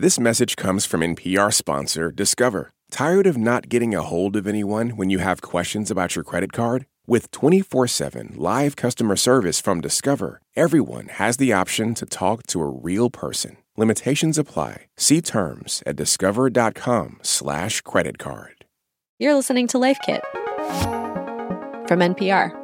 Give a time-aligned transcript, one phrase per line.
[0.00, 2.70] This message comes from NPR sponsor Discover.
[2.88, 6.52] Tired of not getting a hold of anyone when you have questions about your credit
[6.52, 6.86] card?
[7.08, 12.60] With 24 7 live customer service from Discover, everyone has the option to talk to
[12.60, 13.56] a real person.
[13.76, 14.86] Limitations apply.
[14.96, 18.64] See terms at discover.com/slash credit card.
[19.18, 20.22] You're listening to Life Kit
[21.88, 22.54] from NPR.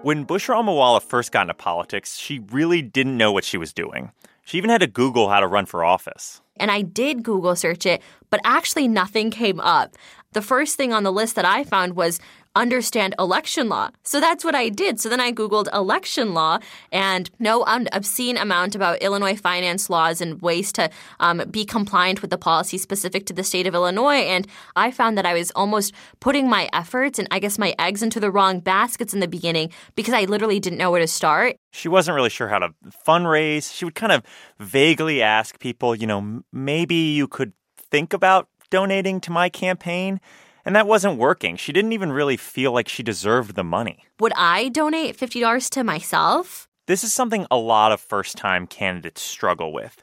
[0.00, 4.12] When Bushra Amiwala first got into politics, she really didn't know what she was doing.
[4.46, 6.40] She even had to Google how to run for office.
[6.56, 9.96] And I did Google search it, but actually nothing came up.
[10.34, 12.20] The first thing on the list that I found was
[12.56, 13.90] understand election law.
[14.02, 14.98] So that's what I did.
[15.00, 16.58] So then I Googled election law
[16.90, 22.30] and no obscene amount about Illinois finance laws and ways to um, be compliant with
[22.30, 24.24] the policy specific to the state of Illinois.
[24.26, 28.02] And I found that I was almost putting my efforts and I guess my eggs
[28.02, 31.56] into the wrong baskets in the beginning because I literally didn't know where to start.
[31.72, 32.70] She wasn't really sure how to
[33.06, 33.72] fundraise.
[33.72, 34.22] She would kind of
[34.58, 37.52] vaguely ask people, you know, maybe you could
[37.90, 40.20] think about donating to my campaign.
[40.66, 41.54] And that wasn't working.
[41.56, 44.04] She didn't even really feel like she deserved the money.
[44.18, 46.66] Would I donate $50 to myself?
[46.86, 50.02] This is something a lot of first time candidates struggle with.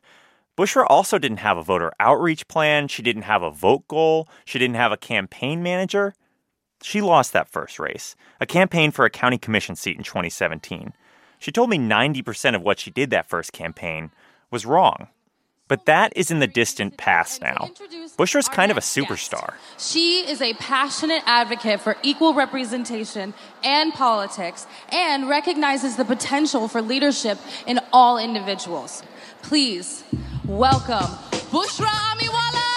[0.58, 2.88] Bushra also didn't have a voter outreach plan.
[2.88, 4.30] She didn't have a vote goal.
[4.46, 6.14] She didn't have a campaign manager.
[6.82, 10.94] She lost that first race, a campaign for a county commission seat in 2017.
[11.40, 14.12] She told me 90% of what she did that first campaign
[14.50, 15.08] was wrong.
[15.70, 17.72] But that is in the distant past now.
[18.18, 19.54] Bushra's kind of a superstar.
[19.78, 23.34] She is a passionate advocate for equal representation
[23.64, 29.04] and politics and recognizes the potential for leadership in all individuals.
[29.42, 30.04] Please
[30.46, 31.18] welcome
[31.50, 32.74] Bushra Amiwala!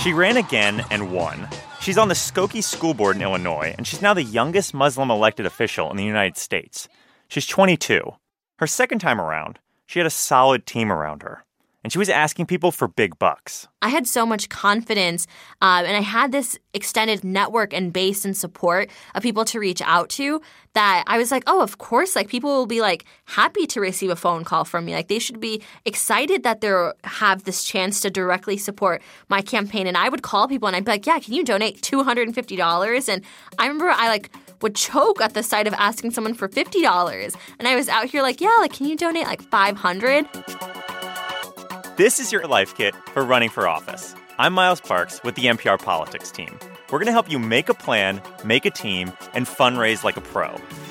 [0.00, 1.48] She ran again and won.
[1.80, 5.46] She's on the Skokie School Board in Illinois, and she's now the youngest Muslim elected
[5.46, 6.88] official in the United States.
[7.28, 8.12] She's 22.
[8.58, 11.44] Her second time around, she had a solid team around her.
[11.86, 13.68] And she was asking people for big bucks.
[13.80, 15.28] I had so much confidence,
[15.62, 19.80] uh, and I had this extended network and base and support of people to reach
[19.82, 20.42] out to
[20.72, 24.10] that I was like, oh, of course, like people will be like happy to receive
[24.10, 24.94] a phone call from me.
[24.94, 29.86] Like they should be excited that they have this chance to directly support my campaign.
[29.86, 33.08] And I would call people and I'd be like, yeah, can you donate $250?
[33.08, 33.24] And
[33.60, 37.36] I remember I like would choke at the sight of asking someone for $50.
[37.58, 40.26] And I was out here like, yeah, like, can you donate like 500?
[41.96, 44.14] This is your life kit for running for office.
[44.38, 46.58] I'm Miles Parks with the NPR Politics team.
[46.90, 50.20] We're going to help you make a plan, make a team, and fundraise like a
[50.20, 50.54] pro.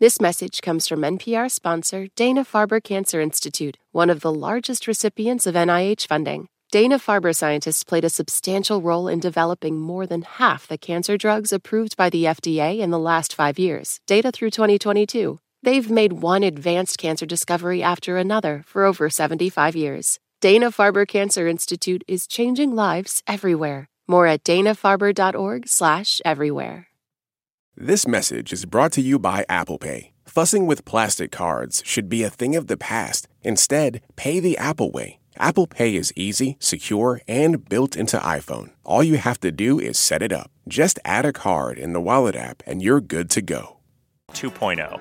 [0.00, 5.44] This message comes from NPR sponsor Dana Farber Cancer Institute, one of the largest recipients
[5.44, 6.46] of NIH funding.
[6.70, 11.52] Dana Farber scientists played a substantial role in developing more than half the cancer drugs
[11.52, 15.40] approved by the FDA in the last five years, data through 2022.
[15.64, 20.20] They've made one advanced cancer discovery after another for over 75 years.
[20.40, 23.88] Dana Farber Cancer Institute is changing lives everywhere.
[24.06, 26.87] More at danafarber.org/everywhere.
[27.80, 30.10] This message is brought to you by Apple Pay.
[30.24, 33.28] Fussing with plastic cards should be a thing of the past.
[33.44, 35.20] Instead, pay the Apple way.
[35.36, 38.70] Apple Pay is easy, secure, and built into iPhone.
[38.82, 40.50] All you have to do is set it up.
[40.66, 43.76] Just add a card in the Wallet app and you're good to go.
[44.32, 44.98] 2.0.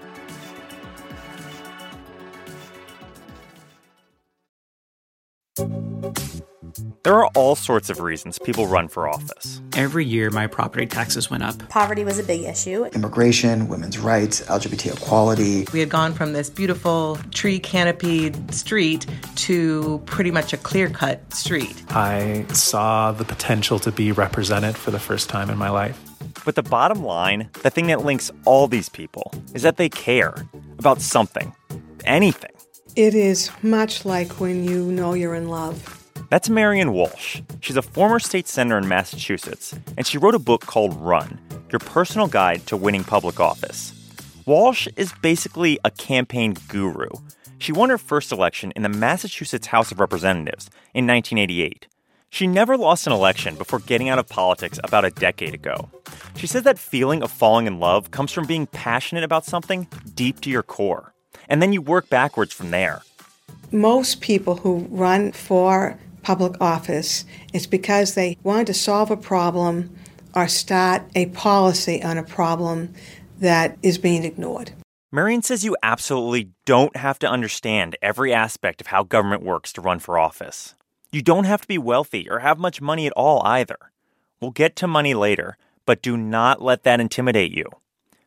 [7.08, 9.62] There are all sorts of reasons people run for office.
[9.78, 11.70] Every year, my property taxes went up.
[11.70, 12.84] Poverty was a big issue.
[12.84, 15.66] Immigration, women's rights, LGBT equality.
[15.72, 19.06] We had gone from this beautiful tree canopied street
[19.38, 21.82] to pretty much a clear cut street.
[21.92, 25.98] I saw the potential to be represented for the first time in my life.
[26.44, 30.46] But the bottom line, the thing that links all these people, is that they care
[30.78, 31.56] about something,
[32.04, 32.52] anything.
[32.98, 36.04] It is much like when you know you're in love.
[36.30, 37.42] That's Marian Walsh.
[37.62, 41.40] She's a former state senator in Massachusetts, and she wrote a book called Run
[41.72, 43.94] Your Personal Guide to Winning Public Office.
[44.46, 47.10] Walsh is basically a campaign guru.
[47.60, 51.88] She won her first election in the Massachusetts House of Representatives in 1988.
[52.30, 55.90] She never lost an election before getting out of politics about a decade ago.
[56.36, 60.42] She says that feeling of falling in love comes from being passionate about something deep
[60.42, 61.14] to your core,
[61.48, 63.02] and then you work backwards from there.
[63.72, 65.98] most people who run for
[66.28, 69.90] public office, it's because they want to solve a problem
[70.36, 72.94] or start a policy on a problem
[73.40, 74.72] that is being ignored.
[75.10, 79.80] Marian says you absolutely don't have to understand every aspect of how government works to
[79.80, 80.76] run for office.
[81.14, 83.78] You don't have to be wealthy or have much money at all either.
[84.42, 87.68] We'll get to money later, but do not let that intimidate you.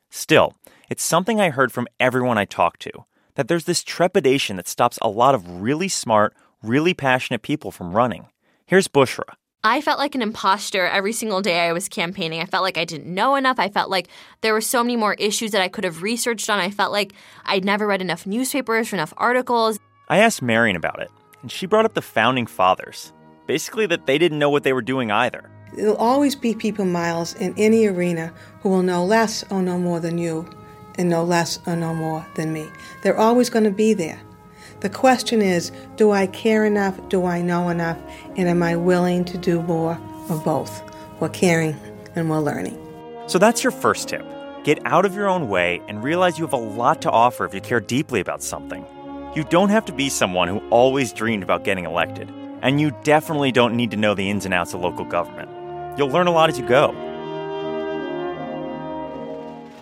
[0.08, 0.54] Still,
[0.88, 3.04] it's something I heard from everyone I talked to
[3.34, 7.92] that there's this trepidation that stops a lot of really smart, really passionate people from
[7.92, 8.26] running.
[8.66, 9.34] Here's Bushra.
[9.62, 12.40] I felt like an imposter every single day I was campaigning.
[12.40, 13.58] I felt like I didn't know enough.
[13.58, 14.08] I felt like
[14.40, 16.58] there were so many more issues that I could have researched on.
[16.58, 17.12] I felt like
[17.44, 19.78] I'd never read enough newspapers or enough articles.
[20.08, 21.10] I asked Marian about it,
[21.42, 23.12] and she brought up the founding fathers.
[23.46, 25.50] Basically, that they didn't know what they were doing either.
[25.74, 28.32] There'll always be people, Miles, in any arena
[28.62, 30.48] who will know less or know more than you,
[30.96, 32.66] and know less or know more than me.
[33.02, 34.20] They're always going to be there.
[34.80, 36.98] The question is do I care enough?
[37.10, 37.98] Do I know enough?
[38.36, 40.00] And am I willing to do more
[40.30, 40.82] of both?
[41.20, 41.76] We're caring
[42.16, 42.78] and we're learning.
[43.26, 44.24] So that's your first tip.
[44.64, 47.54] Get out of your own way and realize you have a lot to offer if
[47.54, 48.84] you care deeply about something.
[49.34, 52.28] You don't have to be someone who always dreamed about getting elected,
[52.62, 55.48] and you definitely don't need to know the ins and outs of local government.
[55.96, 56.90] You'll learn a lot as you go.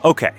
[0.05, 0.33] Okay,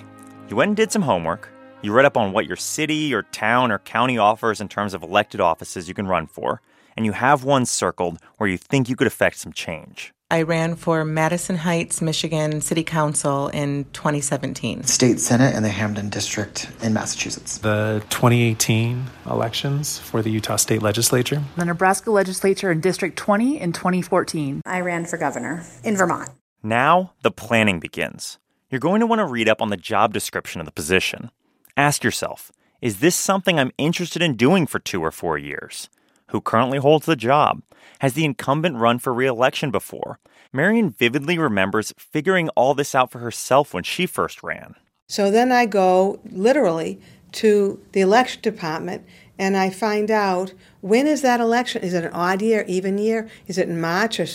[0.48, 1.50] you went and did some homework.
[1.82, 5.02] You read up on what your city or town or county offers in terms of
[5.02, 6.62] elected offices you can run for,
[6.98, 10.12] and you have one circled where you think you could affect some change.
[10.30, 14.84] I ran for Madison Heights, Michigan City Council in 2017.
[14.84, 17.60] State Senate in the Hampden District in Massachusetts.
[17.60, 21.42] The 2018 elections for the Utah State Legislature.
[21.56, 24.64] The Nebraska Legislature in District 20 in 2014.
[24.66, 26.30] I ran for governor in Vermont.
[26.62, 28.38] Now the planning begins.
[28.70, 31.32] You're going to want to read up on the job description of the position.
[31.78, 32.52] Ask yourself
[32.82, 35.90] is this something I'm interested in doing for two or four years?
[36.28, 37.62] Who currently holds the job?
[38.00, 40.20] Has the incumbent run for re election before?
[40.54, 44.76] Marian vividly remembers figuring all this out for herself when she first ran.
[45.08, 47.00] So then I go literally
[47.34, 49.06] to the election department
[49.38, 51.82] and I find out when is that election?
[51.84, 53.30] Is it an odd year, even year?
[53.48, 54.26] Is it in March or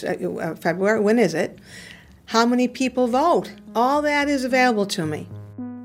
[0.41, 1.01] uh, February?
[1.01, 1.59] When is it?
[2.27, 3.53] How many people vote?
[3.75, 5.29] All that is available to me.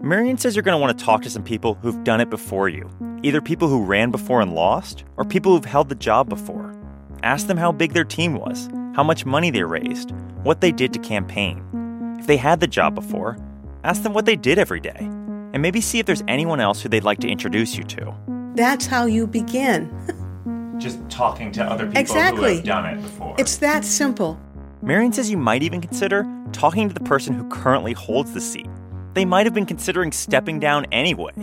[0.02, 2.70] Marian says you're going to want to talk to some people who've done it before
[2.70, 2.90] you,
[3.22, 6.74] either people who ran before and lost, or people who've held the job before.
[7.22, 10.12] Ask them how big their team was, how much money they raised,
[10.44, 12.18] what they did to campaign.
[12.18, 13.38] If they had the job before,
[13.84, 16.88] ask them what they did every day, and maybe see if there's anyone else who
[16.88, 18.16] they'd like to introduce you to.
[18.56, 19.92] That's how you begin.
[20.80, 22.52] Just talking to other people exactly.
[22.52, 23.36] who have done it before.
[23.38, 24.40] It's that simple.
[24.82, 28.70] Marian says you might even consider talking to the person who currently holds the seat
[29.14, 31.34] they might have been considering stepping down anyway.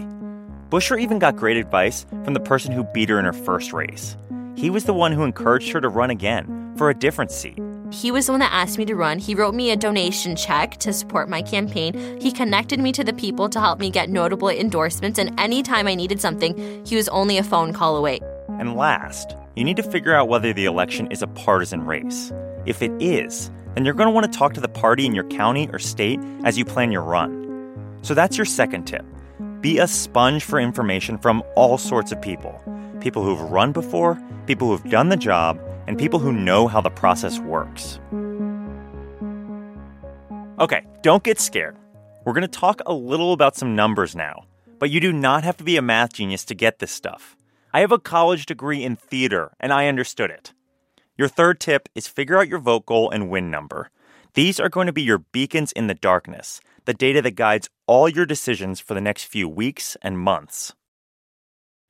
[0.70, 4.16] Bushra even got great advice from the person who beat her in her first race.
[4.56, 7.58] He was the one who encouraged her to run again for a different seat.
[7.92, 9.18] He was the one that asked me to run.
[9.18, 12.20] He wrote me a donation check to support my campaign.
[12.20, 15.94] He connected me to the people to help me get notable endorsements, and anytime I
[15.94, 18.18] needed something, he was only a phone call away.
[18.58, 22.32] And last, you need to figure out whether the election is a partisan race.
[22.64, 25.28] If it is, then you're going to want to talk to the party in your
[25.28, 27.45] county or state as you plan your run.
[28.06, 29.04] So that's your second tip.
[29.60, 32.62] Be a sponge for information from all sorts of people
[33.00, 34.16] people who've run before,
[34.46, 37.98] people who've done the job, and people who know how the process works.
[40.60, 41.76] Okay, don't get scared.
[42.24, 44.44] We're going to talk a little about some numbers now,
[44.78, 47.36] but you do not have to be a math genius to get this stuff.
[47.74, 50.52] I have a college degree in theater, and I understood it.
[51.18, 53.90] Your third tip is figure out your vote goal and win number.
[54.34, 58.08] These are going to be your beacons in the darkness the data that guides all
[58.08, 60.74] your decisions for the next few weeks and months.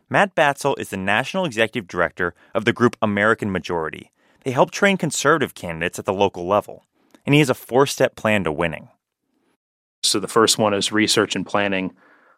[0.09, 4.13] Matt Batzel is the National Executive Director of the group American Majority.
[4.45, 6.85] They help train conservative candidates at the local level,
[7.25, 8.89] and he has a four step plan to winning.
[10.03, 11.95] So the first one is research and planning.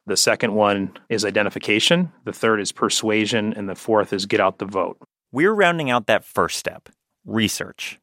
[0.06, 2.12] The second one is identification.
[2.24, 3.52] The third is persuasion.
[3.52, 4.96] And the fourth is get out the vote.
[5.32, 6.88] We're rounding out that first step
[7.26, 8.00] research.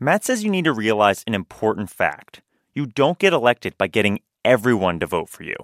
[0.00, 2.40] Matt says you need to realize an important fact
[2.74, 5.56] you don't get elected by getting everyone to vote for you.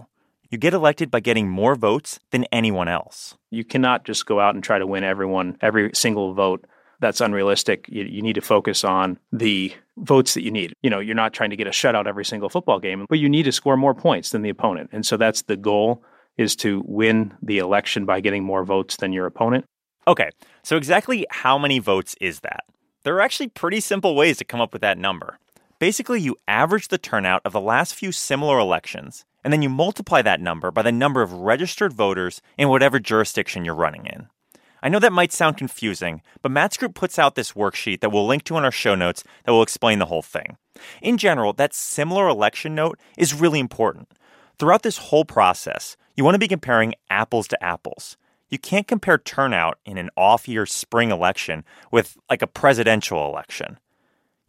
[0.50, 3.36] You get elected by getting more votes than anyone else.
[3.50, 6.64] You cannot just go out and try to win everyone, every single vote.
[6.98, 7.86] That's unrealistic.
[7.88, 10.74] You, you, need to focus on the votes that you need.
[10.82, 13.28] You know, you're not trying to get a shutout every single football game, but you
[13.28, 14.90] need to score more points than the opponent.
[14.92, 16.02] And so that's the goal
[16.36, 19.64] is to win the election by getting more votes than your opponent.
[20.08, 20.30] Okay,
[20.62, 22.64] so exactly how many votes is that?
[23.04, 25.38] There are actually pretty simple ways to come up with that number.
[25.80, 30.20] Basically, you average the turnout of the last few similar elections, and then you multiply
[30.20, 34.28] that number by the number of registered voters in whatever jurisdiction you're running in.
[34.82, 38.26] I know that might sound confusing, but Matt's group puts out this worksheet that we'll
[38.26, 40.58] link to in our show notes that will explain the whole thing.
[41.00, 44.12] In general, that similar election note is really important.
[44.58, 48.18] Throughout this whole process, you want to be comparing apples to apples.
[48.50, 53.78] You can't compare turnout in an off year spring election with like a presidential election.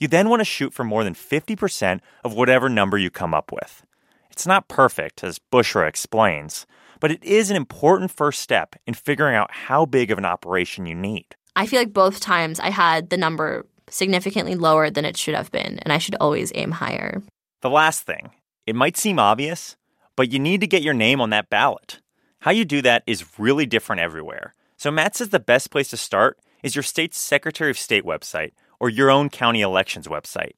[0.02, 3.52] You then want to shoot for more than 50% of whatever number you come up
[3.52, 3.86] with.
[4.32, 6.66] It's not perfect, as Bushra explains,
[7.00, 10.88] but it is an important first step in figuring out how big of an operation
[10.88, 11.36] you need.
[11.56, 15.52] I feel like both times I had the number significantly lower than it should have
[15.52, 17.22] been, and I should always aim higher.
[17.62, 18.32] The last thing,
[18.66, 19.76] it might seem obvious,
[20.16, 22.00] but you need to get your name on that ballot.
[22.40, 24.56] How you do that is really different everywhere.
[24.78, 28.54] So Matt says the best place to start is your state's Secretary of State website
[28.82, 30.54] or your own county elections website.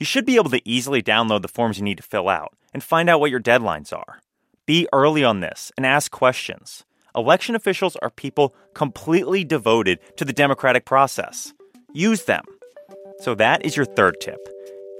[0.00, 2.82] You should be able to easily download the forms you need to fill out and
[2.82, 4.20] find out what your deadlines are.
[4.64, 6.84] Be early on this and ask questions.
[7.14, 11.52] Election officials are people completely devoted to the democratic process.
[11.92, 12.44] Use them.
[13.20, 14.38] So, that is your third tip.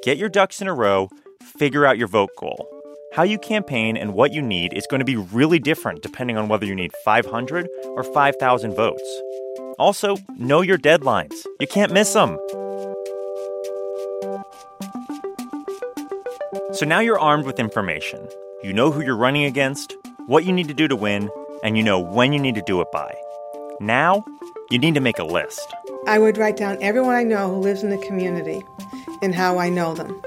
[0.02, 1.08] Get your ducks in a row,
[1.40, 2.68] figure out your vote goal.
[3.14, 6.48] How you campaign and what you need is going to be really different depending on
[6.48, 9.22] whether you need 500 or 5,000 votes.
[9.78, 11.34] Also, know your deadlines.
[11.60, 12.36] You can't miss them.
[16.72, 18.28] So now you're armed with information.
[18.62, 21.30] You know who you're running against, what you need to do to win,
[21.62, 23.14] and you know when you need to do it by.
[23.80, 24.24] Now,
[24.70, 25.72] you need to make a list.
[26.06, 28.60] I would write down everyone I know who lives in the community
[29.22, 30.20] and how I know them.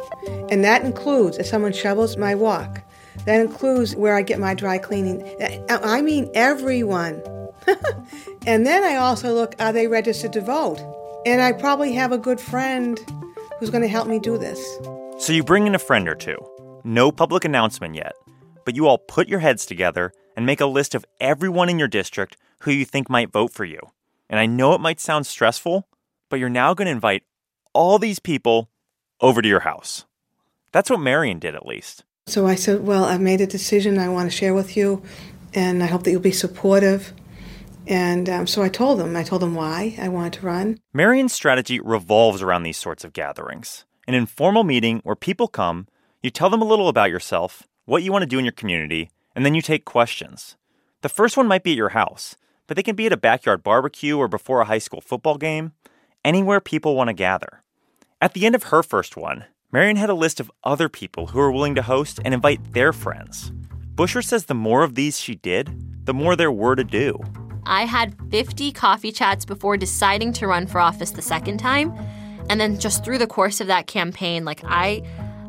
[0.49, 2.81] And that includes if someone shovels my walk.
[3.25, 5.29] That includes where I get my dry cleaning.
[5.69, 7.21] I mean everyone.
[8.45, 10.79] and then I also look are they registered to vote?
[11.25, 12.99] And I probably have a good friend
[13.59, 14.59] who's going to help me do this.
[15.19, 16.37] So you bring in a friend or two.
[16.83, 18.13] No public announcement yet,
[18.65, 21.87] but you all put your heads together and make a list of everyone in your
[21.87, 23.79] district who you think might vote for you.
[24.29, 25.87] And I know it might sound stressful,
[26.29, 27.23] but you're now going to invite
[27.73, 28.69] all these people
[29.19, 30.05] over to your house.
[30.71, 32.03] That's what Marian did, at least.
[32.27, 35.03] So I said, Well, I've made a decision I want to share with you,
[35.53, 37.13] and I hope that you'll be supportive.
[37.87, 40.79] And um, so I told them, I told them why I wanted to run.
[40.93, 45.87] Marian's strategy revolves around these sorts of gatherings an informal meeting where people come
[46.23, 49.09] you tell them a little about yourself, what you want to do in your community,
[49.35, 50.55] and then you take questions.
[51.01, 52.35] The first one might be at your house,
[52.67, 55.71] but they can be at a backyard barbecue or before a high school football game,
[56.23, 57.63] anywhere people want to gather.
[58.21, 61.39] At the end of her first one, Marian had a list of other people who
[61.39, 63.51] were willing to host and invite their friends.
[63.95, 67.19] Bushra says the more of these she did, the more there were to do.
[67.65, 71.93] I had 50 coffee chats before deciding to run for office the second time.
[72.49, 75.03] And then just through the course of that campaign, like I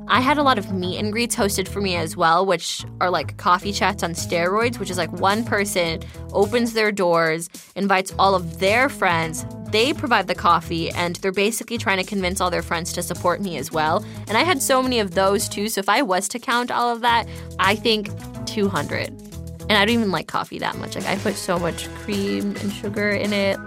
[0.09, 3.09] I had a lot of meet and greets hosted for me as well, which are
[3.09, 6.01] like coffee chats on steroids, which is like one person
[6.33, 11.79] opens their doors, invites all of their friends, they provide the coffee, and they're basically
[11.79, 14.05] trying to convince all their friends to support me as well.
[14.29, 16.93] And I had so many of those too, so if I was to count all
[16.93, 17.27] of that,
[17.59, 18.11] I think
[18.47, 19.22] 200.
[19.69, 20.95] And I don't even like coffee that much.
[20.95, 23.59] Like I put so much cream and sugar in it.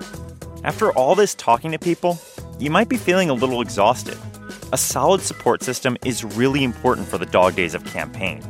[0.64, 2.20] After all this talking to people,
[2.60, 4.18] you might be feeling a little exhausted.
[4.74, 8.42] A solid support system is really important for the dog days of campaign.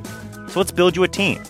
[0.50, 1.44] So let's build you a team.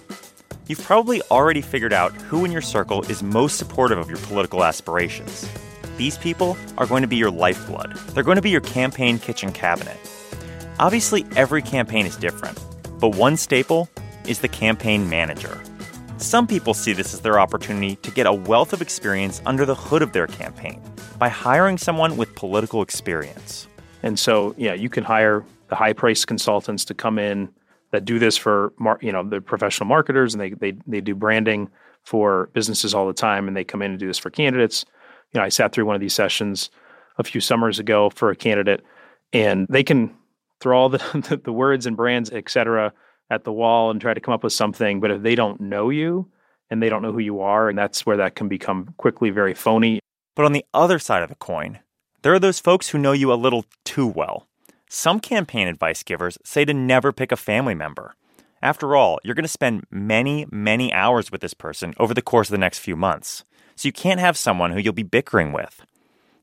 [0.68, 4.64] You've probably already figured out who in your circle is most supportive of your political
[4.64, 5.48] aspirations.
[5.98, 7.96] These people are going to be your lifeblood.
[8.14, 9.98] They're going to be your campaign kitchen cabinet.
[10.80, 12.60] Obviously, every campaign is different,
[13.00, 13.88] but one staple
[14.28, 15.62] is the campaign manager.
[16.26, 19.76] Some people see this as their opportunity to get a wealth of experience under the
[19.76, 20.82] hood of their campaign
[21.20, 23.68] by hiring someone with political experience.
[24.02, 27.54] And so, yeah, you can hire the high priced consultants to come in
[27.92, 31.70] that do this for, you know, the professional marketers and they, they, they do branding
[32.02, 34.84] for businesses all the time and they come in and do this for candidates.
[35.32, 36.72] You know, I sat through one of these sessions
[37.20, 38.84] a few summers ago for a candidate
[39.32, 40.16] and they can
[40.60, 42.94] throw all the, the words and brands, et cetera,
[43.30, 45.00] at the wall and try to come up with something.
[45.00, 46.30] But if they don't know you
[46.70, 49.54] and they don't know who you are, and that's where that can become quickly very
[49.54, 50.00] phony.
[50.36, 51.80] But on the other side of the coin,
[52.22, 54.48] there are those folks who know you a little too well.
[54.90, 58.16] Some campaign advice givers say to never pick a family member.
[58.62, 62.48] After all, you're going to spend many, many hours with this person over the course
[62.48, 63.44] of the next few months.
[63.76, 65.86] So you can't have someone who you'll be bickering with.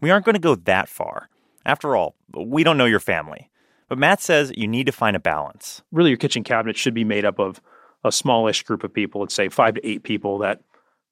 [0.00, 1.28] We aren't going to go that far.
[1.64, 3.50] After all, we don't know your family.
[3.92, 5.82] But Matt says you need to find a balance.
[5.92, 7.61] Really, your kitchen cabinet should be made up of
[8.02, 10.62] a smallish group of people, let's say five to eight people, that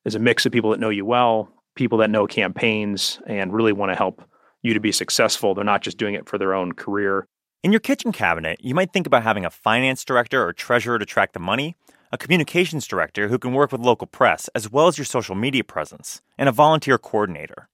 [0.06, 3.74] is a mix of people that know you well, people that know campaigns, and really
[3.74, 4.22] want to help
[4.62, 5.54] you to be successful.
[5.54, 7.26] They're not just doing it for their own career.
[7.62, 11.04] In your kitchen cabinet, you might think about having a finance director or treasurer to
[11.04, 11.76] track the money,
[12.10, 15.64] a communications director who can work with local press as well as your social media
[15.64, 17.68] presence, and a volunteer coordinator.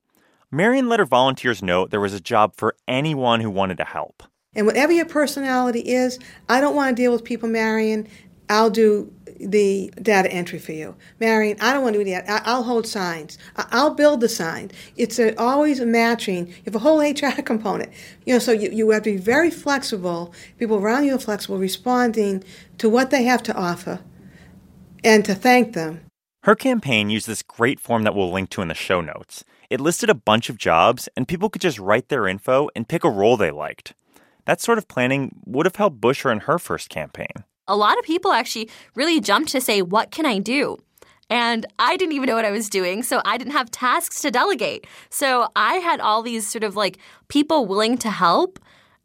[0.51, 4.25] Marian let her volunteers know there was a job for anyone who wanted to help.
[4.57, 8.09] And whatever your personality is, I don't want to deal with people, Marian.
[8.49, 10.97] I'll do the data entry for you.
[11.21, 12.25] Marian, I don't want to do that.
[12.47, 13.37] I'll hold signs.
[13.57, 14.73] I'll build the signs.
[14.97, 16.49] It's a, always a matching.
[16.49, 17.93] You have a whole HR component.
[18.25, 20.33] You know, so you, you have to be very flexible.
[20.59, 22.43] People around you are flexible, responding
[22.79, 24.01] to what they have to offer
[25.05, 26.01] and to thank them.
[26.45, 29.45] Her campaign used this great form that we'll link to in the show notes.
[29.69, 33.03] It listed a bunch of jobs, and people could just write their info and pick
[33.03, 33.95] a role they liked.
[34.47, 38.05] That sort of planning would have helped Bushra in her first campaign a lot of
[38.05, 40.79] people actually really jumped to say, What can I do?
[41.29, 44.31] And I didn't even know what I was doing, so I didn't have tasks to
[44.31, 44.87] delegate.
[45.11, 46.99] So I had all these sort of like
[47.29, 48.61] people willing to help.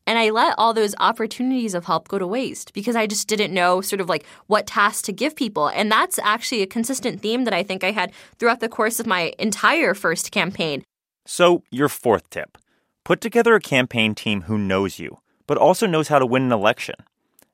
[0.08, 3.54] And I let all those opportunities of help go to waste because I just didn't
[3.54, 5.68] know sort of like what tasks to give people.
[5.70, 9.06] And that's actually a consistent theme that I think I had throughout the course of
[9.06, 10.84] my entire first campaign.
[11.28, 12.58] So, your fourth tip
[13.04, 15.20] put together a campaign team who knows you,
[15.52, 16.96] but also knows how to win an election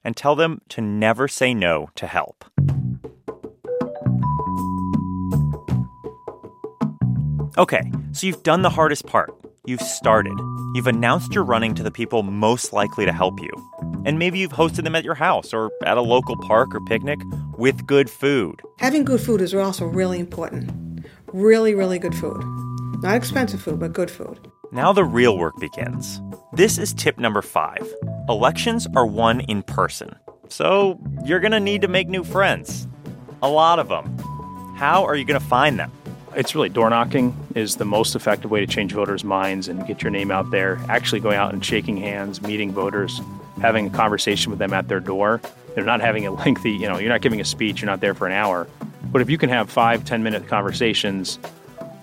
[0.04, 2.46] and tell them to never say no to help.
[7.58, 9.32] Okay, so you've done the hardest part.
[9.66, 10.38] You've started.
[10.76, 13.50] You've announced you're running to the people most likely to help you.
[14.06, 17.20] And maybe you've hosted them at your house or at a local park or picnic
[17.58, 18.62] with good food.
[18.78, 21.04] Having good food is also really important.
[21.34, 22.44] Really, really good food.
[23.02, 24.52] Not expensive food, but good food.
[24.72, 26.22] Now the real work begins.
[26.52, 27.88] This is tip number five
[28.28, 30.14] elections are won in person.
[30.50, 32.88] So you're going to need to make new friends.
[33.42, 34.18] A lot of them.
[34.76, 35.92] How are you going to find them?
[36.36, 40.02] It's really door knocking is the most effective way to change voters' minds and get
[40.02, 40.80] your name out there.
[40.90, 43.22] Actually going out and shaking hands, meeting voters,
[43.62, 45.42] having a conversation with them at their door.
[45.76, 48.14] They're not having a lengthy, you know, you're not giving a speech, you're not there
[48.14, 48.68] for an hour.
[49.06, 51.40] But if you can have five, 10 minute conversations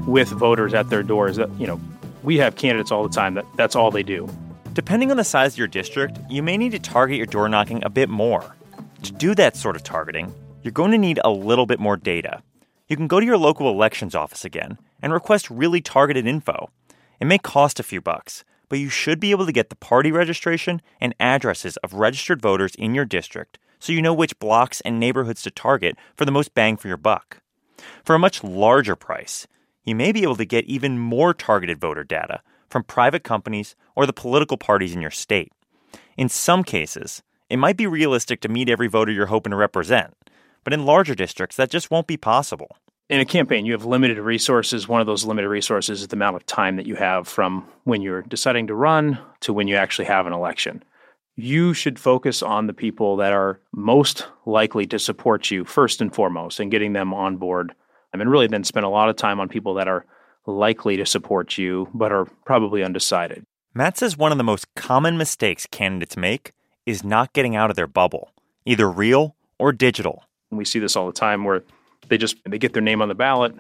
[0.07, 1.81] with voters at their doors, you know,
[2.25, 4.29] we have candidates all the time that that's all they do.
[4.73, 7.85] Depending on the size of your district, you may need to target your door knocking
[7.85, 8.57] a bit more.
[9.05, 12.43] To do that sort of targeting, you're going to need a little bit more data.
[12.89, 16.71] You can go to your local elections office again and request really targeted info.
[17.21, 20.11] It may cost a few bucks, but you should be able to get the party
[20.11, 24.99] registration and addresses of registered voters in your district so you know which blocks and
[24.99, 27.43] neighborhoods to target for the most bang for your buck.
[28.03, 29.47] For a much larger price,
[29.85, 34.07] you may be able to get even more targeted voter data from private companies or
[34.07, 35.53] the political parties in your state.
[36.17, 40.15] In some cases, it might be realistic to meet every voter you're hoping to represent,
[40.65, 42.77] but in larger districts, that just won't be possible.
[43.11, 44.89] In a campaign, you have limited resources.
[44.89, 48.01] One of those limited resources is the amount of time that you have from when
[48.01, 50.83] you're deciding to run to when you actually have an election.
[51.37, 56.15] You should focus on the people that are most likely to support you first and
[56.15, 57.75] foremost and getting them on board
[58.21, 60.05] and really then spend a lot of time on people that are
[60.47, 63.45] likely to support you but are probably undecided.
[63.75, 66.53] Matt says one of the most common mistakes candidates make
[66.87, 68.31] is not getting out of their bubble,
[68.65, 70.25] either real or digital.
[70.51, 71.65] We see this all the time where
[72.09, 73.55] they just they get their name on the ballot.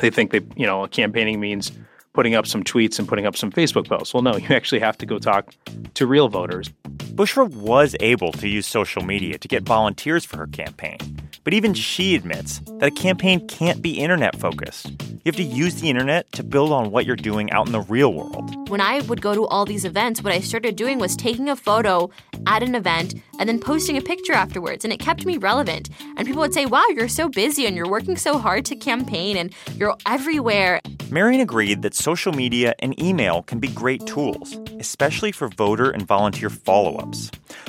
[0.00, 1.70] They think they, you know, campaigning means
[2.14, 4.12] putting up some tweets and putting up some Facebook posts.
[4.12, 5.54] Well, no, you actually have to go talk
[5.94, 6.70] to real voters.
[7.18, 10.98] Bushra was able to use social media to get volunteers for her campaign.
[11.42, 14.90] But even she admits that a campaign can't be internet focused.
[15.00, 17.80] You have to use the internet to build on what you're doing out in the
[17.80, 18.68] real world.
[18.68, 21.56] When I would go to all these events, what I started doing was taking a
[21.56, 22.08] photo
[22.46, 24.84] at an event and then posting a picture afterwards.
[24.84, 25.88] And it kept me relevant.
[26.16, 29.36] And people would say, wow, you're so busy and you're working so hard to campaign
[29.36, 30.80] and you're everywhere.
[31.10, 36.06] Marian agreed that social media and email can be great tools, especially for voter and
[36.06, 36.98] volunteer follow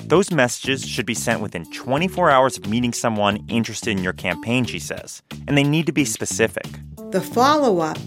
[0.04, 4.66] Those messages should be sent within 24 hours of meeting someone interested in your campaign,
[4.66, 6.68] she says, and they need to be specific.
[7.12, 8.00] The follow up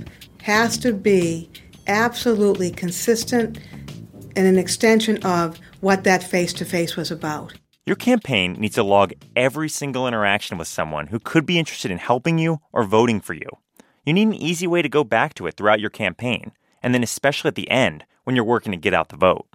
[0.42, 1.48] has to be
[1.86, 3.58] absolutely consistent
[4.34, 7.54] and an extension of what that face to face was about.
[7.86, 11.98] Your campaign needs to log every single interaction with someone who could be interested in
[11.98, 13.48] helping you or voting for you.
[14.04, 17.02] You need an easy way to go back to it throughout your campaign, and then
[17.02, 19.46] especially at the end when you're working to get out the vote.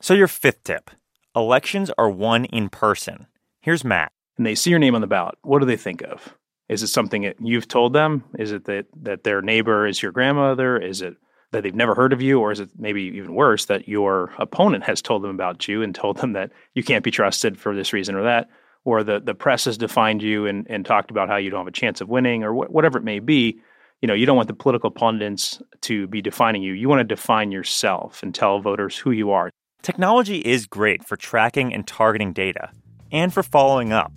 [0.00, 0.90] So, your fifth tip
[1.34, 3.26] elections are won in person.
[3.60, 4.12] Here's Matt.
[4.36, 5.36] And they see your name on the ballot.
[5.42, 6.34] What do they think of?
[6.68, 8.24] Is it something that you've told them?
[8.38, 10.78] Is it that, that their neighbor is your grandmother?
[10.78, 11.16] Is it
[11.52, 14.84] that they've never heard of you, or is it maybe even worse that your opponent
[14.84, 17.92] has told them about you and told them that you can't be trusted for this
[17.92, 18.48] reason or that,
[18.84, 21.66] or the the press has defined you and, and talked about how you don't have
[21.66, 23.60] a chance of winning, or wh- whatever it may be.
[24.00, 26.72] You know, you don't want the political pundits to be defining you.
[26.72, 29.50] You want to define yourself and tell voters who you are.
[29.82, 32.70] Technology is great for tracking and targeting data,
[33.10, 34.16] and for following up.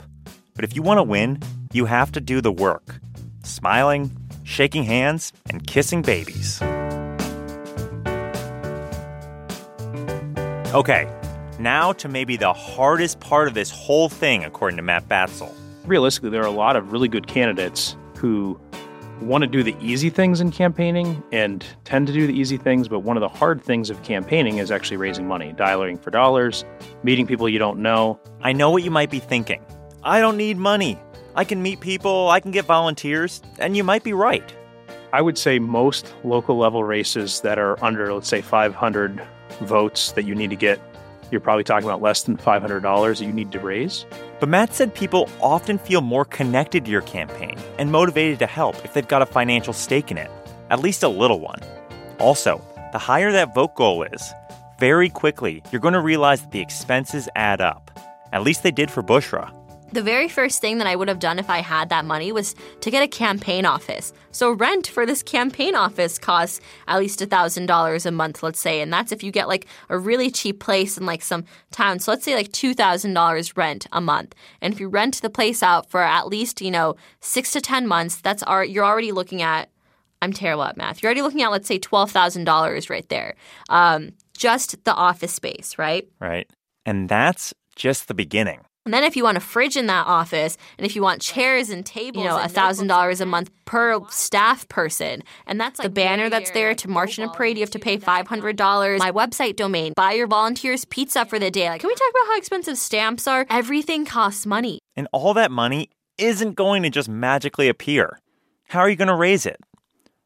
[0.53, 1.41] But if you want to win,
[1.73, 2.99] you have to do the work
[3.41, 6.61] smiling, shaking hands, and kissing babies.
[10.71, 11.11] Okay,
[11.57, 15.51] now to maybe the hardest part of this whole thing, according to Matt Batzel.
[15.85, 18.59] Realistically, there are a lot of really good candidates who
[19.21, 22.87] want to do the easy things in campaigning and tend to do the easy things,
[22.87, 26.65] but one of the hard things of campaigning is actually raising money, dialing for dollars,
[27.03, 28.19] meeting people you don't know.
[28.41, 29.63] I know what you might be thinking.
[30.03, 30.99] I don't need money.
[31.35, 34.53] I can meet people, I can get volunteers, and you might be right.
[35.11, 39.21] I would say most local level races that are under, let's say, 500
[39.61, 40.79] votes that you need to get,
[41.31, 44.05] you're probably talking about less than $500 that you need to raise.
[44.39, 48.75] But Matt said people often feel more connected to your campaign and motivated to help
[48.83, 50.29] if they've got a financial stake in it,
[50.69, 51.59] at least a little one.
[52.19, 54.33] Also, the higher that vote goal is,
[54.79, 57.91] very quickly you're going to realize that the expenses add up.
[58.33, 59.53] At least they did for Bushra.
[59.95, 62.53] The very first thing that I would have done if I had that money was
[62.81, 64.11] to get a campaign office.
[64.31, 68.81] So, rent for this campaign office costs at least $1,000 a month, let's say.
[68.81, 71.99] And that's if you get like a really cheap place in like some town.
[71.99, 74.35] So, let's say like $2,000 rent a month.
[74.59, 77.87] And if you rent the place out for at least, you know, six to 10
[77.87, 79.69] months, that's our, you're already looking at,
[80.21, 81.01] I'm terrible at math.
[81.01, 83.35] You're already looking at, let's say, $12,000 right there.
[83.69, 86.05] Um, just the office space, right?
[86.19, 86.49] Right.
[86.85, 88.65] And that's just the beginning.
[88.85, 91.71] And then if you want a fridge in that office, and if you want chairs
[91.71, 95.87] and tables, you know, a thousand dollars a month per staff person, and that's like
[95.87, 97.57] the banner that's there to march in a oh, parade.
[97.57, 98.99] You have to pay five hundred dollars.
[98.99, 101.67] My website domain, buy your volunteers pizza for the day.
[101.67, 103.47] Like, can we talk about how expensive stamps are?
[103.49, 108.19] Everything costs money, and all that money isn't going to just magically appear.
[108.67, 109.59] How are you going to raise it?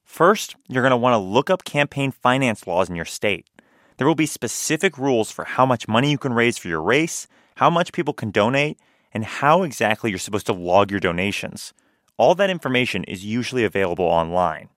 [0.04, 3.48] First, you're going to want to look up campaign finance laws in your state.
[3.96, 7.26] There will be specific rules for how much money you can raise for your race
[7.60, 8.80] how much people can donate,
[9.12, 11.74] and how exactly you're supposed to log your donations.
[12.16, 14.70] All that information is usually available online.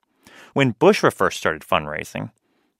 [0.51, 2.31] When Bushra first started fundraising,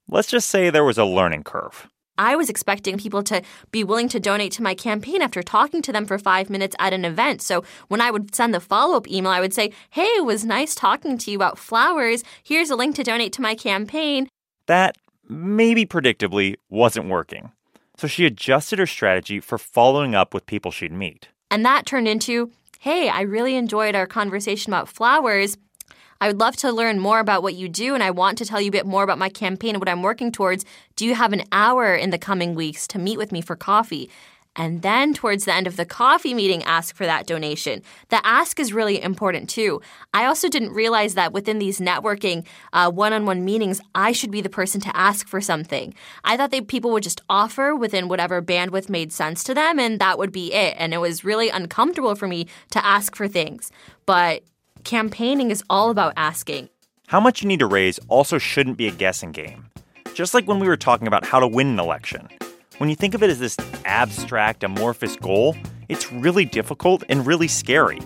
[0.06, 1.88] let's just say there was a learning curve.
[2.18, 3.40] I was expecting people to
[3.70, 6.92] be willing to donate to my campaign after talking to them for five minutes at
[6.92, 7.40] an event.
[7.40, 10.44] So when I would send the follow up email, I would say, Hey, it was
[10.44, 12.22] nice talking to you about flowers.
[12.42, 14.28] Here's a link to donate to my campaign.
[14.66, 14.96] That,
[15.30, 17.52] maybe predictably, wasn't working
[17.96, 21.28] so she adjusted her strategy for following up with people she'd meet.
[21.50, 25.56] And that turned into hey, I really enjoyed our conversation about flowers.
[26.20, 28.60] I would love to learn more about what you do, and I want to tell
[28.60, 30.66] you a bit more about my campaign and what I'm working towards.
[30.94, 34.10] Do you have an hour in the coming weeks to meet with me for coffee?
[34.56, 37.82] And then towards the end of the coffee meeting ask for that donation.
[38.08, 39.80] The ask is really important too.
[40.12, 44.40] I also didn't realize that within these networking one on one meetings, I should be
[44.40, 45.94] the person to ask for something.
[46.24, 50.00] I thought that people would just offer within whatever bandwidth made sense to them, and
[50.00, 50.74] that would be it.
[50.78, 53.72] And it was really uncomfortable for me to ask for things.
[54.06, 54.42] But
[54.84, 56.68] campaigning is all about asking.
[57.08, 59.66] How much you need to raise also shouldn't be a guessing game.
[60.14, 62.28] Just like when we were talking about how to win an election.
[62.78, 65.56] When you think of it as this abstract, amorphous goal,
[65.88, 68.00] it's really difficult and really scary.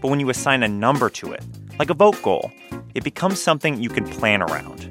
[0.00, 1.44] But when you assign a number to it,
[1.80, 2.52] like a vote goal,
[2.94, 4.88] it becomes something you can plan around.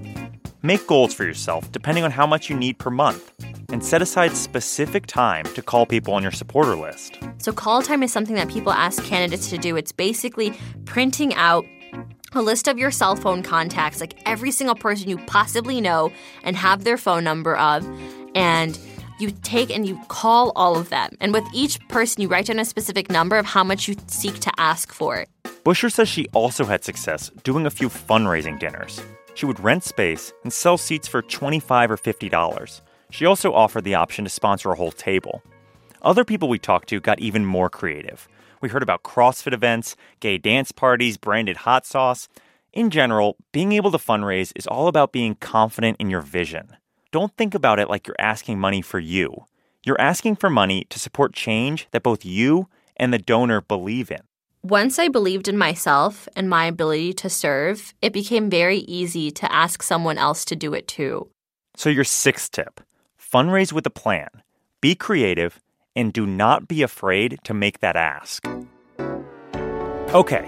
[0.63, 3.32] Make goals for yourself depending on how much you need per month,
[3.70, 7.17] and set aside specific time to call people on your supporter list.
[7.38, 9.78] So, call time is something that people ask candidates to do.
[9.78, 11.65] It's basically printing out
[12.34, 16.12] a list of your cell phone contacts, like every single person you possibly know
[16.44, 17.88] and have their phone number of,
[18.36, 18.78] and
[19.22, 21.16] you take and you call all of them.
[21.20, 24.40] And with each person, you write down a specific number of how much you seek
[24.40, 25.26] to ask for.
[25.64, 29.02] Bushra says she also had success doing a few fundraising dinners.
[29.36, 32.82] She would rent space and sell seats for 25 or $50.
[33.12, 35.44] She also offered the option to sponsor a whole table.
[36.02, 38.28] Other people we talked to got even more creative.
[38.60, 42.28] We heard about CrossFit events, gay dance parties, branded hot sauce.
[42.74, 46.78] In general, being able to fundraise is all about being confident in your vision
[47.12, 49.45] don't think about it like you're asking money for you.
[49.84, 54.21] You're asking for money to support change that both you and the donor believe in.
[54.63, 59.52] Once I believed in myself and my ability to serve, it became very easy to
[59.52, 61.30] ask someone else to do it too.
[61.76, 62.80] So, your sixth tip
[63.19, 64.30] fundraise with a plan,
[64.82, 65.60] be creative,
[65.95, 68.45] and do not be afraid to make that ask.
[70.13, 70.47] Okay,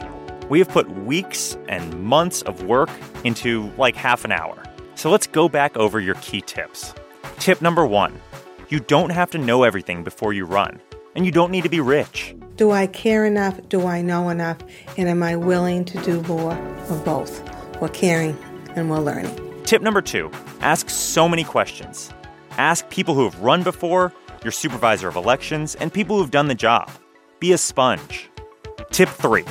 [0.50, 2.90] we have put weeks and months of work
[3.24, 4.62] into like half an hour.
[5.04, 6.94] So let's go back over your key tips.
[7.36, 8.22] Tip number one
[8.70, 10.80] you don't have to know everything before you run,
[11.14, 12.34] and you don't need to be rich.
[12.56, 13.60] Do I care enough?
[13.68, 14.60] Do I know enough?
[14.98, 16.54] And am I willing to do more
[16.88, 17.44] of both?
[17.82, 18.38] We're caring
[18.78, 19.36] and we're learning.
[19.66, 22.10] Tip number two ask so many questions.
[22.52, 26.56] Ask people who have run before, your supervisor of elections, and people who've done the
[26.56, 26.90] job.
[27.42, 28.30] Be a sponge.
[28.92, 29.44] Tip three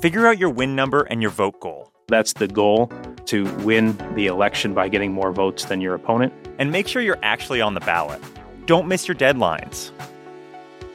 [0.00, 1.92] figure out your win number and your vote goal.
[2.08, 2.92] That's the goal
[3.24, 6.32] to win the election by getting more votes than your opponent.
[6.60, 8.22] And make sure you're actually on the ballot.
[8.66, 9.90] Don't miss your deadlines.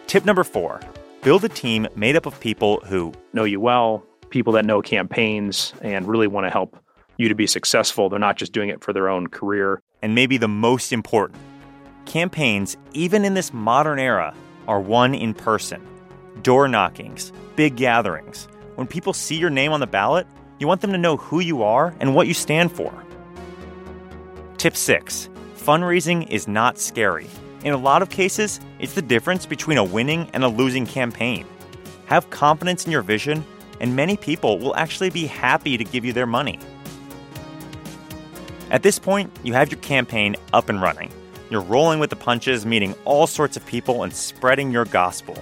[0.07, 0.79] Tip number four
[1.21, 5.73] build a team made up of people who know you well, people that know campaigns
[5.81, 6.81] and really want to help
[7.17, 8.07] you to be successful.
[8.07, 9.81] They're not just doing it for their own career.
[10.01, 11.39] And maybe the most important
[12.05, 14.33] campaigns, even in this modern era,
[14.65, 15.85] are won in person.
[16.41, 18.47] Door knockings, big gatherings.
[18.75, 20.25] When people see your name on the ballot,
[20.61, 22.93] you want them to know who you are and what you stand for.
[24.57, 27.27] Tip 6 Fundraising is not scary.
[27.63, 31.47] In a lot of cases, it's the difference between a winning and a losing campaign.
[32.05, 33.43] Have confidence in your vision,
[33.79, 36.59] and many people will actually be happy to give you their money.
[38.69, 41.11] At this point, you have your campaign up and running.
[41.49, 45.35] You're rolling with the punches, meeting all sorts of people, and spreading your gospel.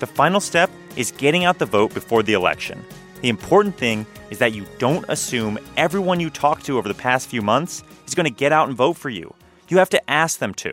[0.00, 2.84] The final step is getting out the vote before the election.
[3.22, 7.28] The important thing is that you don't assume everyone you talk to over the past
[7.28, 9.34] few months is going to get out and vote for you.
[9.68, 10.72] You have to ask them to.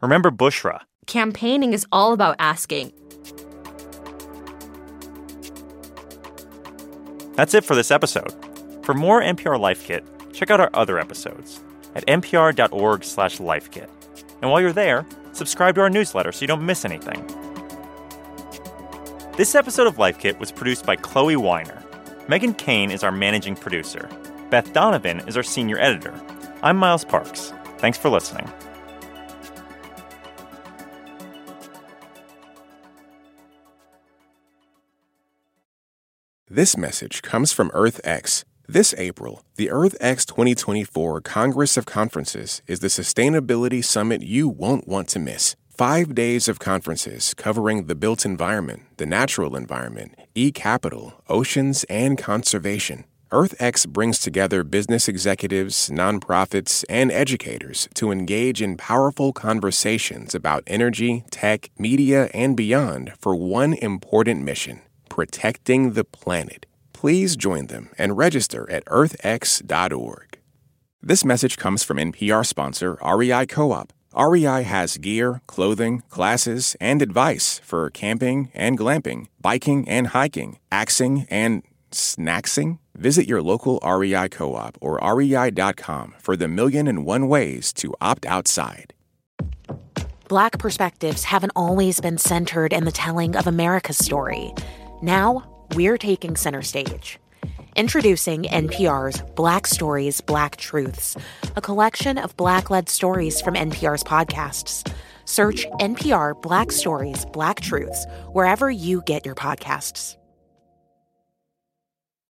[0.00, 0.80] Remember Bushra.
[1.06, 2.92] Campaigning is all about asking.
[7.34, 8.32] That's it for this episode.
[8.84, 11.60] For more NPR Life Kit, check out our other episodes
[11.94, 13.88] at npr.org/lifekit.
[14.42, 17.24] And while you're there, subscribe to our newsletter so you don't miss anything.
[19.40, 21.82] This episode of Life Kit was produced by Chloe Weiner.
[22.28, 24.06] Megan Kane is our managing producer.
[24.50, 26.12] Beth Donovan is our senior editor.
[26.62, 27.50] I'm Miles Parks.
[27.78, 28.46] Thanks for listening.
[36.46, 38.44] This message comes from EarthX.
[38.68, 45.08] This April, the EarthX 2024 Congress of Conferences is the sustainability summit you won't want
[45.08, 45.56] to miss.
[45.80, 52.18] Five days of conferences covering the built environment, the natural environment, e capital, oceans, and
[52.18, 53.04] conservation.
[53.32, 61.24] EarthX brings together business executives, nonprofits, and educators to engage in powerful conversations about energy,
[61.30, 66.66] tech, media, and beyond for one important mission protecting the planet.
[66.92, 70.38] Please join them and register at earthx.org.
[71.00, 73.94] This message comes from NPR sponsor REI Co op.
[74.16, 81.28] REI has gear, clothing, classes, and advice for camping and glamping, biking and hiking, axing
[81.30, 82.78] and snacksing.
[82.96, 87.94] Visit your local REI co op or rei.com for the million and one ways to
[88.00, 88.92] opt outside.
[90.28, 94.52] Black perspectives haven't always been centered in the telling of America's story.
[95.02, 97.19] Now, we're taking center stage.
[97.76, 101.16] Introducing NPR's Black Stories, Black Truths,
[101.56, 104.86] a collection of Black led stories from NPR's podcasts.
[105.24, 110.19] Search NPR Black Stories, Black Truths wherever you get your podcasts.